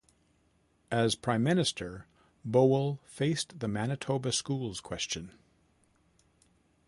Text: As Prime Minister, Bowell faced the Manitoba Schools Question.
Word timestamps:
As 0.89 1.13
Prime 1.13 1.43
Minister, 1.43 2.07
Bowell 2.43 2.99
faced 3.05 3.59
the 3.59 3.67
Manitoba 3.67 4.31
Schools 4.31 4.81
Question. 4.81 5.31